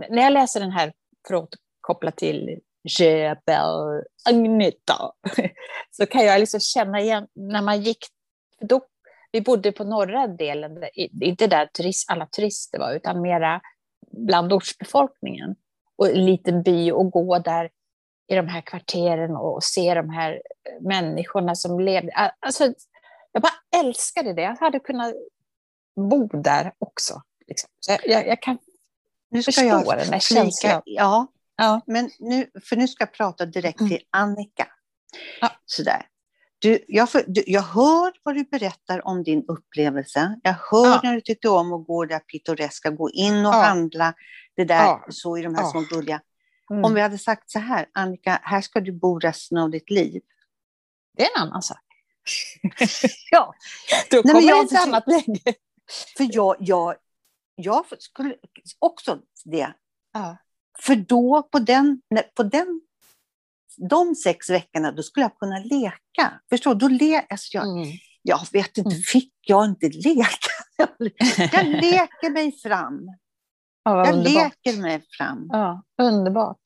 [0.10, 0.94] när jag läser den här,
[1.28, 1.50] för att
[1.82, 2.60] koppla till
[3.00, 5.12] Je belle Agneta,
[5.92, 8.06] så kan jag liksom känna igen när man gick,
[8.60, 8.82] då,
[9.32, 10.84] vi bodde på norra delen,
[11.22, 13.62] inte där turist, alla turister var, utan mera
[14.12, 15.56] bland ortsbefolkningen.
[15.96, 17.70] Och en liten by och gå där
[18.30, 20.42] i de här kvarteren och se de här
[20.82, 22.12] människorna som levde.
[22.40, 22.74] Alltså,
[23.32, 24.42] jag bara älskade det.
[24.42, 25.14] Jag hade kunnat
[25.96, 27.22] bo där också.
[27.48, 27.70] Liksom.
[27.80, 28.58] Så jag, jag, jag kan
[29.32, 30.82] Nu ska förstå jag den där känslan.
[30.86, 31.82] Ja, Ja.
[31.88, 33.90] men nu, för nu ska jag prata direkt Mm.
[33.90, 34.68] till Annika.
[35.42, 35.50] Ja.
[35.66, 36.06] Sådär.
[36.60, 40.40] Du, jag, för, du, jag hör vad du berättar om din upplevelse.
[40.44, 41.00] Jag hör Ja.
[41.04, 43.62] när du tyckte om att gå där pittoreska, gå in och Ja.
[43.62, 44.14] handla
[44.56, 45.70] det där så i de här Ja.
[45.72, 46.22] små gulliga.
[46.72, 46.84] Mm.
[46.86, 50.22] Om vi hade sagt så här, Annika, här ska du bo resten av ditt liv.
[51.18, 51.78] Det är en annan sak.
[53.32, 53.54] Ja.
[54.12, 55.54] Då men kommer jag det ett annat läge.
[56.18, 56.96] För jag, jag,
[57.56, 58.36] jag skulle
[58.80, 59.74] också det.
[60.14, 60.38] Ja.
[60.80, 62.02] För då på den,
[62.36, 62.82] på den,
[63.90, 66.42] de sex veckorna, då skulle jag kunna leka.
[66.50, 66.80] Förstår du?
[66.80, 67.88] Då le, alltså jag, Mm.
[68.22, 69.02] jag vet inte, Mm.
[69.02, 70.52] fick jag inte leka?
[71.52, 73.00] Jag leker mig fram.
[73.84, 74.54] Ja, Jag underbart.
[74.66, 75.48] leker mig fram.
[75.52, 76.62] Ja, underbart.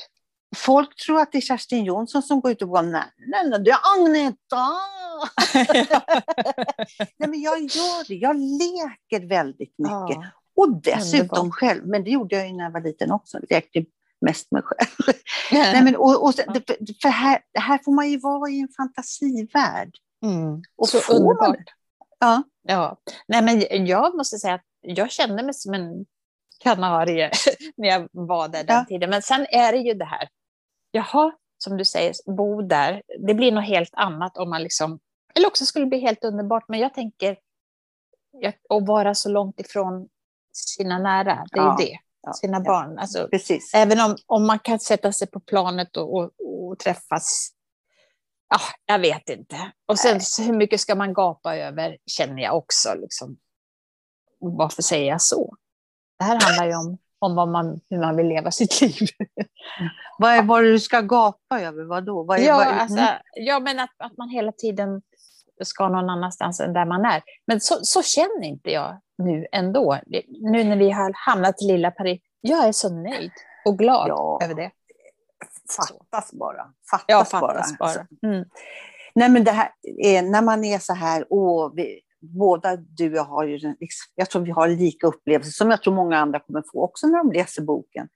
[0.56, 3.60] Folk tror att det är Kerstin Jonsson som går ut och går, nej, nej, nej
[3.60, 4.68] det är Agneta.
[7.18, 8.16] Nej, men jag gör det.
[8.16, 10.18] Jag leker väldigt mycket.
[10.18, 10.26] Ja.
[10.56, 11.54] Och dessutom Underbart.
[11.60, 11.88] själv.
[11.88, 13.40] Men det gjorde jag ju när jag var liten också.
[13.50, 13.86] Lekte
[14.22, 15.16] mest med själv.
[15.52, 16.34] Nej, men, och, och,
[17.02, 19.96] för här, här får man ju vara i en fantasivärld.
[20.24, 20.62] Mm.
[20.76, 21.58] Och Så man underbart.
[21.58, 21.64] det?
[22.20, 22.44] Ja.
[22.68, 22.98] Ja.
[23.28, 26.06] Nej, men jag måste säga att jag kände mig som en
[26.60, 27.32] kanarie
[27.78, 28.86] när jag var där den Ja.
[28.88, 29.10] tiden.
[29.10, 30.28] Men sen är det ju det här.
[30.92, 33.02] Jaha, som du säger, bo där.
[33.28, 35.00] Det blir något helt annat om man liksom...
[35.36, 36.66] Eller också skulle det bli helt underbart.
[36.68, 37.38] Men jag tänker
[38.70, 40.10] att vara så långt ifrån
[40.54, 41.46] sina nära.
[41.52, 41.78] Det är Ja.
[41.80, 41.98] ju det.
[42.36, 42.64] Sina ja.
[42.64, 42.98] barn.
[43.00, 43.74] Alltså, Precis.
[43.74, 46.32] Även om, om man kan sätta sig på planet och, och,
[46.70, 47.50] och träffas.
[48.50, 49.72] Ja, jag vet inte.
[49.88, 52.94] Och sen så hur mycket ska man gapa över känner jag också.
[52.96, 53.38] Liksom.
[54.40, 55.56] Varför säger jag så?
[56.20, 59.08] Det här handlar ju om, om vad man, hur man vill leva sitt liv.
[60.18, 61.84] Vad är vad du ska gapa över?
[61.84, 62.24] Vad då?
[62.24, 65.02] Vad är, Ja, vad, alltså, ja men att, att man hela tiden
[65.64, 67.22] ska någon annanstans än där man är.
[67.48, 69.98] Men så, så känner inte jag nu ändå.
[70.28, 72.22] Nu när vi har hamnat i lilla Paris.
[72.42, 73.32] Jag är så nöjd
[73.66, 74.40] och glad Ja.
[74.44, 74.72] över det.
[75.78, 76.66] Fattas bara.
[76.92, 78.08] Fattas, Ja, fattas bara.
[78.22, 78.32] bara.
[78.34, 78.46] Mm.
[79.16, 79.70] Nej, men det här
[80.04, 84.12] är, när man är så här, åh, vi, båda du och jag har ju, liksom-
[84.16, 87.18] jag tror vi har lika upplevelser som jag tror många andra kommer få också när
[87.18, 88.08] de läser boken.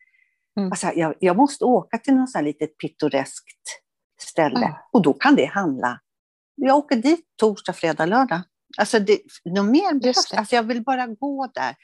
[0.60, 0.72] Mm.
[0.72, 3.46] Alltså, jag, jag måste åka till något så här litet pittoreskt
[4.22, 4.90] ställe Ja.
[4.94, 6.00] och då kan det handla,
[6.56, 8.42] jag åker dit torsdag, fredag, lördag.
[8.78, 10.34] Alltså det, något mer behövs.
[10.34, 11.76] Alltså jag vill bara gå där,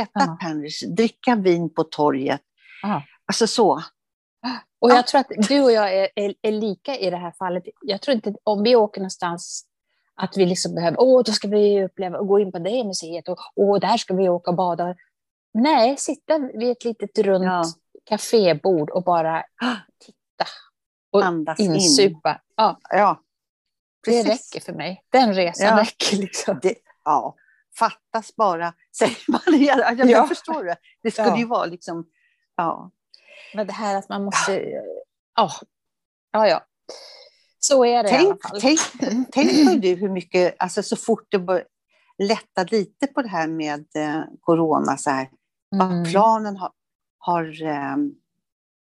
[0.00, 0.36] äta Ja.
[0.40, 2.40] Perners, dricka vin på torget.
[2.82, 3.02] Ja.
[3.26, 3.72] Alltså så.
[4.80, 4.94] Och Ja.
[4.94, 7.62] jag tror att du och jag är, är, är lika i det här fallet.
[7.82, 9.64] Jag tror inte om vi åker någonstans
[10.14, 13.28] att vi liksom behöver, åh, då ska vi uppleva och gå in på det museet
[13.28, 14.94] och åh, där ska vi åka och bada.
[15.54, 17.64] Nej, sitta vid ett litet runt Ja.
[18.04, 19.44] kafébord och bara
[20.04, 20.44] titta
[21.12, 21.74] och Andas in.
[21.74, 22.40] insupa.
[22.56, 23.22] Ja, Ja,
[24.04, 24.54] det precis.
[24.54, 25.04] räcker för mig.
[25.10, 25.80] Den resan Ja.
[25.80, 26.58] räcker liksom.
[26.62, 27.34] Det, ja,
[27.78, 29.40] fattas bara, säger man.
[29.64, 30.26] Jag, jag Ja.
[30.26, 30.76] förstår det.
[31.02, 31.38] Det skulle Ja.
[31.38, 32.06] ju vara liksom,
[32.56, 32.90] ja.
[33.54, 34.52] Men det här att man måste,
[35.36, 35.50] ja,
[36.32, 36.60] ja, ja.
[37.66, 38.60] Så är det i alla Tänk, fall.
[38.60, 38.80] tänk,
[39.32, 41.64] tänk på du hur mycket, alltså så fort det bör
[42.18, 45.28] lätta lite på det här med eh, corona, så här,
[45.74, 46.04] Mm.
[46.04, 46.70] planen har,
[47.18, 47.96] har eh,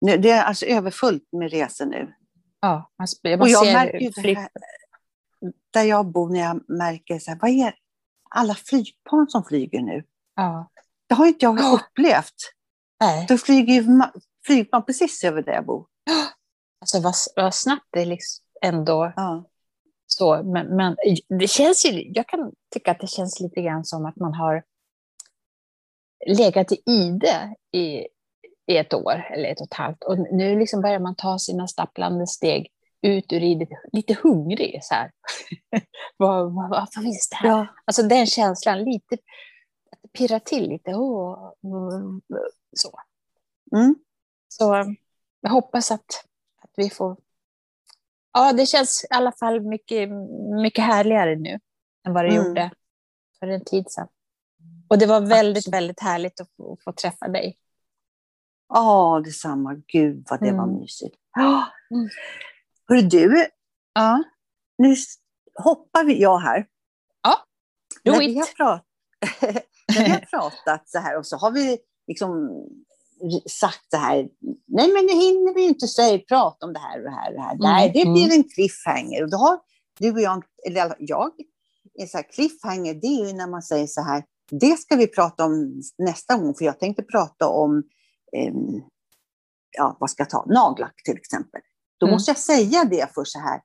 [0.02, 2.14] nu, det är alltså överfullt med resor nu.
[2.60, 4.50] Ja, man, man Och jag märker ju flyg- här,
[5.74, 7.76] där jag bor, när jag märker så här, vad är
[8.30, 10.04] alla flygplan som flyger nu?
[10.36, 10.70] Ja.
[11.08, 11.72] Det har inte jag Ja.
[11.82, 12.36] upplevt.
[13.00, 13.26] Nej.
[13.30, 14.02] Det flyger ju
[14.46, 15.86] flygplan precis över där jag bor.
[16.82, 19.43] Alltså vad, vad snabbt det liksom ändå Ja.
[20.06, 20.43] så.
[20.43, 20.95] Men, men
[21.39, 24.63] det känns ju, jag kan tycka att det känns lite grann som att man har
[26.28, 28.08] legat i ide i,
[28.67, 30.04] i ett år eller ett och ett halvt.
[30.04, 32.69] Och nu liksom börjar man ta sina stapplande steg
[33.02, 34.80] ut ur idet, lite hungrig.
[34.82, 35.12] Så här.
[36.17, 37.49] vad, vad, vad finns det här?
[37.49, 37.67] Ja.
[37.86, 39.17] Alltså den känslan, lite,
[40.17, 40.91] pirrar till lite.
[40.91, 42.21] Mm,
[42.76, 42.99] så.
[43.76, 43.95] Mm.
[44.47, 44.95] Så
[45.41, 46.26] jag hoppas att,
[46.62, 47.17] att vi får...
[48.34, 50.10] Ja, det känns i alla fall mycket,
[50.63, 51.60] mycket härligare nu
[52.08, 52.46] än vad det Mm.
[52.48, 52.72] gjorde
[53.39, 54.08] för en tid sedan.
[54.88, 57.58] Och det var väldigt, väldigt härligt att få, få träffa dig.
[58.69, 59.82] Ja, detsamma.
[59.88, 60.76] Gud vad det var Mm.
[60.80, 61.15] mysigt.
[61.36, 61.67] Ja.
[61.91, 63.10] Mm.
[63.10, 63.48] Du,
[63.93, 64.24] Ja,
[64.78, 64.96] nu
[65.63, 66.67] hoppar vi, jag här.
[68.04, 68.38] do när, vi it.
[68.38, 68.86] har prat,
[69.96, 72.50] när vi har pratat så här och så har vi liksom
[73.50, 74.30] sagt så här,
[74.68, 77.28] nej men nu hinner vi ju inte säga, prata om det här och det här
[77.30, 77.58] och det här.
[77.60, 78.14] Nej, det Mm.
[78.14, 79.24] blir en cliffhanger.
[79.24, 79.60] Och då har
[80.00, 81.32] du och jag, eller jag,
[81.94, 85.08] är så här, cliffhanger det är ju när man säger så här, det ska vi
[85.08, 87.84] prata om nästa gång, för jag tänkte prata om,
[88.38, 88.82] ehm,
[89.78, 91.62] ja vad ska jag ta, nagellack till exempel.
[91.98, 92.14] Då Mm.
[92.16, 93.62] måste jag säga det för så här,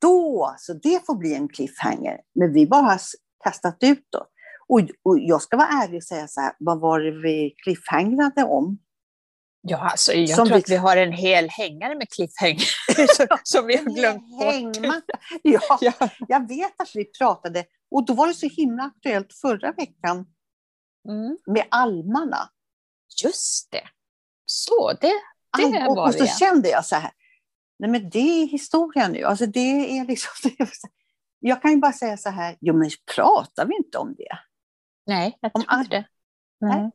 [0.00, 2.20] då, så det får bli en cliffhanger.
[2.34, 3.00] Men vi bara har
[3.44, 4.26] kastat ut då.
[4.70, 8.44] Och, och jag ska vara ärlig och säga så här, vad var det vi cliffhangrade
[8.44, 8.78] om?
[9.62, 12.64] Ja, alltså, jag Som tror vi- att vi har en hel hängare med cliffhanger
[13.16, 15.04] som, som vi har glömt bort.
[15.42, 15.92] Ja, Ja.
[16.28, 20.26] jag vet att vi pratade, och då var det så himla aktuellt förra veckan
[21.08, 22.50] Mm, med almarna.
[23.24, 23.82] just det.
[24.46, 25.12] Så, det,
[25.58, 26.38] det Al- och, var och så det.
[26.38, 27.10] kände jag så här,
[27.78, 29.22] nej men det är historia nu.
[29.24, 30.88] Alltså det är liksom, så-
[31.40, 34.38] jag kan ju bara säga så här, jo men pratar vi inte om det?
[35.10, 36.04] Nej, jag Om tror inte det.
[36.60, 36.90] Nej.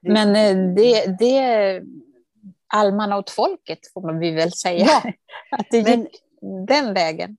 [0.00, 1.82] Men eh, det, det
[2.74, 4.84] almarna åt folket får man vi väl säga.
[4.86, 5.12] Ja,
[5.58, 6.22] Att det men- gick
[6.68, 7.36] den vägen.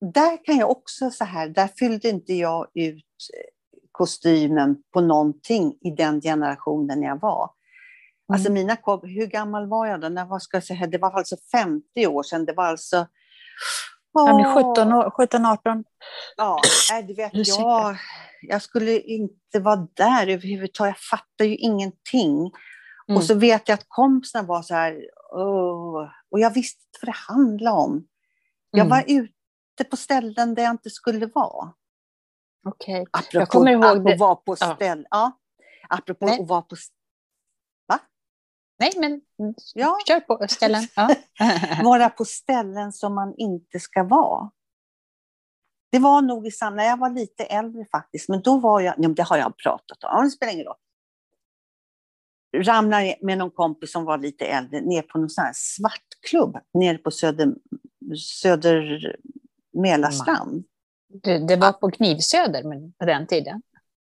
[0.00, 3.04] där kan jag också så här, där fyllde inte jag ut
[3.36, 3.48] eh,
[3.92, 7.50] kostymen på någonting i den generationen jag var.
[8.32, 8.54] Alltså Mm.
[8.62, 10.08] mina kom, hur gammal var jag då?
[10.08, 12.44] När, vad ska jag säga, det var alltså 50 år sedan.
[12.44, 13.06] Det var alltså
[14.14, 15.84] Han är 17, år- 17 18.
[16.36, 16.60] Ja,
[17.06, 17.96] du vet, jag,
[18.42, 20.94] jag skulle inte vara där överhuvudtaget.
[20.96, 22.38] Jag fattar ju ingenting.
[23.08, 23.16] Mm.
[23.18, 25.00] Och så vet jag att kompisarna var så här,
[25.34, 28.06] "Åh." och jag visste inte vad det handlade om.
[28.70, 28.88] Jag Mm.
[28.90, 31.72] var ute på ställen där jag inte skulle vara.
[32.68, 33.06] Okej.
[33.10, 34.74] Apropå, Jag kommer ihåg det- att vara på Ja.
[34.74, 35.32] ställ, ja.
[35.88, 36.40] Apropå Nej.
[36.40, 36.76] att vara på
[38.82, 39.20] Nej, men
[39.74, 40.82] ja, kör på ställen.
[40.96, 41.14] Ja.
[41.84, 44.50] vara på ställen som man inte ska vara.
[45.92, 48.94] Det var nog i sam- när jag var lite äldre faktiskt, men då var jag,
[48.98, 50.76] nej, det har jag pratat om, ja, det spelar ingen roll.
[52.56, 56.98] Ramlade med någon kompis som var lite äldre ner på någon sån här svartklubb nere
[56.98, 57.54] på Söder,
[58.42, 59.16] söder
[59.72, 60.64] Mälarstrand.
[61.22, 63.62] det, det var på Knivsöder men på den tiden.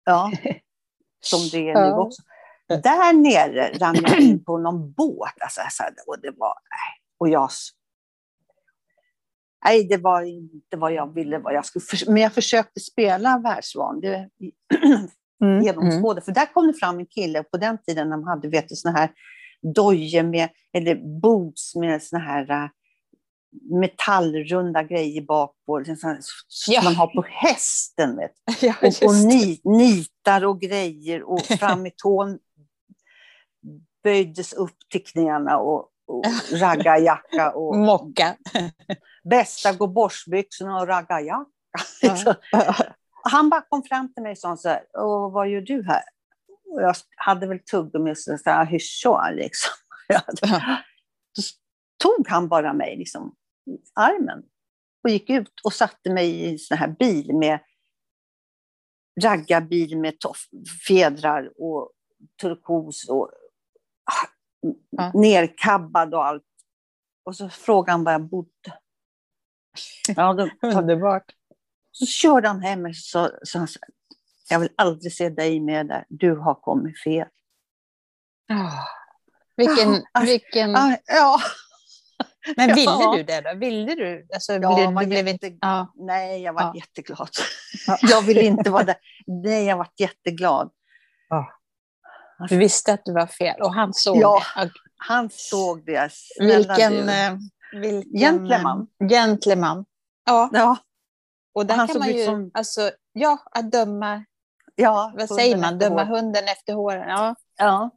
[0.04, 0.32] Ja,
[1.22, 2.22] som det är nu också.
[2.78, 5.34] Där nere ramlade jag in på någon båt.
[5.42, 6.54] Alltså, så här, och det var.
[7.20, 7.50] Och jag...
[9.66, 11.38] Nej, det var inte vad jag ville.
[11.40, 14.02] Vad jag skulle, men jag försökte spela världsvan.
[14.02, 14.30] Det,
[15.44, 15.64] Mm.
[15.64, 16.22] genomskåda.
[16.22, 18.76] För där kom det fram en kille på den tiden när de hade vet du,
[18.76, 19.12] såna här
[19.76, 22.70] dojor med, eller boots med såna här äh,
[23.80, 26.18] metallrunda grejer bak på, som
[26.68, 26.82] Ja.
[26.84, 28.16] man har på hästen.
[28.18, 28.32] Vet.
[28.62, 32.40] Ja, Och, och ni, nitar och grejer och fram i tån
[34.04, 38.38] böjdes upp till knäna och, och raggarjacka och Mocka.
[39.24, 41.52] bästa gå borstbyxorna och raggarjacka.
[42.02, 42.36] Ja.
[43.24, 46.04] Han bara kom fram till mig och sa så här, Åh, vad gör du här?
[46.66, 49.72] Och jag hade väl tuggummi och så jag, hur så liksom.
[50.42, 51.42] Då
[52.04, 53.36] tog han bara mig liksom,
[53.66, 54.44] i armen
[55.04, 57.60] och gick ut och satte mig i en sån här bil med
[59.24, 60.14] raggarbil med
[60.88, 61.92] fjädrar och
[62.42, 63.32] turkos och
[64.90, 65.12] Ja.
[65.14, 66.44] nerkabbad och allt.
[67.26, 68.80] Och så frågade han var jag bodde.
[70.16, 71.24] Ja, då, Underbart.
[71.92, 73.90] så körde han hem och så sa han så här,
[74.50, 77.28] jag vill aldrig se dig med där, du har kommit fel.
[78.54, 78.86] Ah,
[79.58, 80.76] vilken, Ja, alltså, vilken...
[80.76, 81.40] Ah, ja,
[82.58, 83.14] Men ville ja.
[83.18, 83.56] du det då?
[83.60, 84.28] Ville du?
[84.34, 85.58] Alltså, Ja, blev, du blev jätte- inte...
[85.62, 85.94] Ja.
[85.96, 86.74] nej, jag var Ja.
[86.76, 87.30] jätteglad.
[87.88, 87.98] Ja.
[88.02, 88.96] Jag ville inte vara där.
[89.28, 90.72] Nej, jag var jätteglad.
[92.50, 94.70] Du visste att du var fel och han såg Ja, det.
[94.98, 96.12] Han såg det.
[96.14, 97.12] Snälla Vilken, du.
[97.12, 97.34] eh,
[97.82, 98.88] vilken Gentleman.
[99.02, 99.86] eh, gentleman.
[100.26, 100.78] Ja, Ja,
[101.54, 104.24] och där han kan såg man ut ju, som- alltså, ja, att döma,
[104.76, 105.14] ja.
[105.18, 106.16] vad säger man, döma hår.
[106.16, 107.10] hunden efter håren.
[107.10, 107.90] Ja, Ja.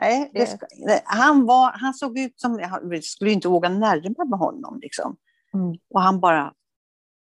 [0.00, 4.38] Nej, det Det- han, var, han såg ut som, jag skulle inte våga närma mig
[4.38, 4.78] honom.
[4.82, 5.16] Liksom.
[5.54, 5.76] Mm.
[5.94, 6.52] Och han bara,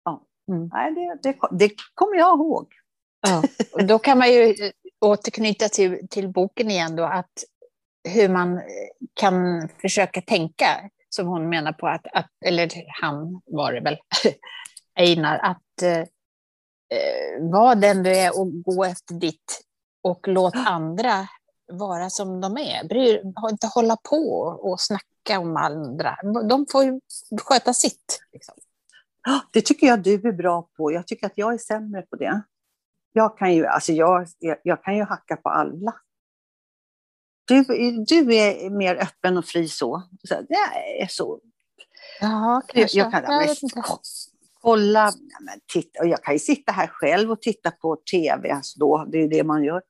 [0.05, 0.23] ja.
[0.49, 0.69] Mm.
[0.73, 2.73] Nej, det, det, det kommer jag ihåg.
[3.29, 3.43] ja.
[3.73, 4.55] Och då kan man ju
[5.03, 7.45] återknyta till, till boken igen då, att
[8.09, 8.63] hur man
[9.15, 13.97] kan försöka tänka, som hon menar på att, att eller han var det väl,
[14.99, 19.63] Einar, att eh, eh, var den du är och gå efter ditt
[20.03, 21.29] och låt andra
[21.73, 22.89] vara som de är.
[22.89, 26.17] Bry, ha- inte hålla på och snacka om andra.
[26.49, 27.01] De får ju
[27.41, 28.21] sköta sitt.
[28.33, 28.55] Liksom.
[29.53, 30.93] Det tycker jag du är bra på.
[30.93, 32.43] Jag tycker att jag är sämre på det.
[33.13, 34.27] Jag kan ju, alltså jag,
[34.63, 35.95] jag, kan ju hacka på alla.
[37.45, 37.63] Du,
[38.05, 40.03] du är mer öppen och fri så.
[40.29, 41.41] så nej, så.
[42.21, 43.83] Ja, Jag, jag kan Jag men,
[44.61, 48.51] kolla, nej, men titta, och jag kan ju sitta här själv och titta på tv,
[48.51, 49.83] alltså då, det är det man gör.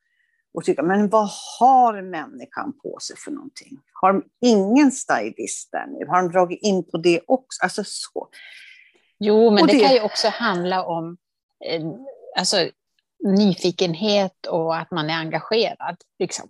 [0.54, 3.78] Och tycka, men vad har människan på sig för någonting?
[3.92, 6.06] Har de ingen stylist där nu?
[6.06, 7.62] Har de dragit in på det också?
[7.62, 8.28] Alltså så.
[9.18, 11.16] Jo, men det, det- kan ju också handla om
[11.64, 11.82] eh,
[12.36, 12.56] alltså,
[13.24, 15.96] nyfikenhet och att man är engagerad.
[16.18, 16.48] Liksom.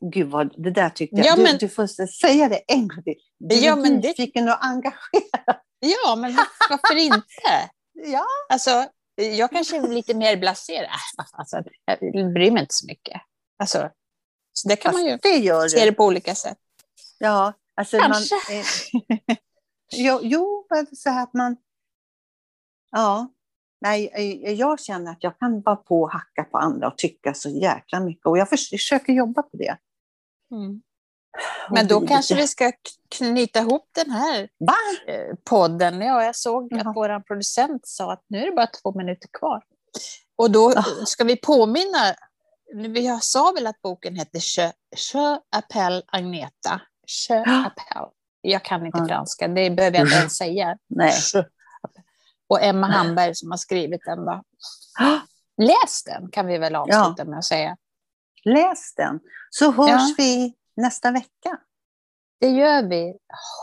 [0.00, 1.26] Gud, vad, det där tyckte jag.
[1.26, 3.14] Ja, du, men- du får säga det en gång till.
[3.38, 5.56] Du är Ja, men det- nyfiken och engagerad.
[5.78, 7.22] Ja, men var- varför inte?
[7.92, 10.76] Ja, Alltså, jag kanske är lite mer blasé.
[10.84, 10.90] Äh,
[11.32, 11.62] Alltså,
[12.00, 13.20] jag bryr mig inte så mycket.
[13.58, 13.90] Alltså,
[14.52, 15.84] så det kan fast man ju det gör se du.
[15.84, 16.58] det på olika sätt.
[17.18, 18.34] Ja, alltså Kanske.
[18.34, 18.56] Man,
[19.28, 19.36] eh,
[19.96, 21.56] jo, jo, så här att man...
[22.90, 23.28] Ja.
[23.80, 27.34] Nej, eh, jag känner att jag kan vara på och hacka på andra och tycka
[27.34, 28.26] så jäkla mycket.
[28.26, 29.76] Och jag förs- försöker jobba på det.
[30.54, 30.82] Mm.
[31.70, 32.72] Men då kanske vi ska
[33.18, 34.74] knyta ihop den här Va?
[35.12, 36.00] eh, podden.
[36.00, 36.80] Ja, jag såg Jaha.
[36.90, 39.62] att vår producent sa att nu är det bara två minuter kvar.
[40.36, 40.84] Och då Ah.
[41.06, 42.14] ska vi påminna,
[42.74, 44.72] vi sa väl att boken heter Je,
[45.14, 46.80] Je appelle Agneta.
[47.28, 47.64] Je Ah.
[47.66, 48.10] appelle.
[48.40, 49.06] Jag kan inte Ja.
[49.06, 50.78] franska, det behöver jag inte ens säga.
[50.88, 51.12] Nej.
[51.34, 51.44] Je.
[52.48, 54.24] Och Emma Hamberg som har skrivit den.
[54.24, 54.42] Då.
[55.62, 57.76] Läs den kan vi väl avsluta med att säga.
[58.44, 59.20] Läs den,
[59.50, 60.14] så hörs Ja.
[60.18, 61.60] vi nästa vecka.
[62.40, 63.18] Det gör vi.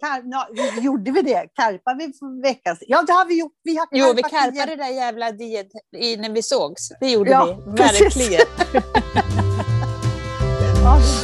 [0.00, 1.48] Kar no, gjorde vi det?
[1.54, 3.52] Karpade vi för veckan Ja, det har vi gjort.
[3.62, 6.88] Vi har jo, vi karpade det där jävla diet när vi sågs.
[7.00, 8.46] Det gjorde ja, vi, verkligen.